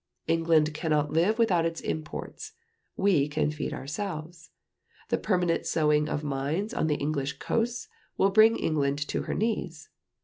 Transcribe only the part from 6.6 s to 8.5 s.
on the English coasts will